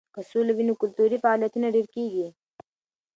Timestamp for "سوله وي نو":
0.29-0.73